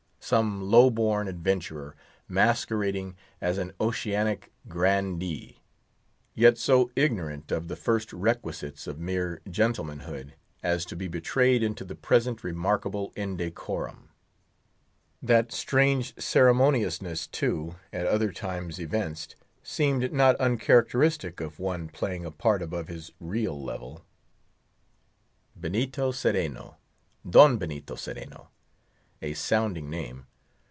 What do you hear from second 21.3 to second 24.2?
of one playing a part above his real level.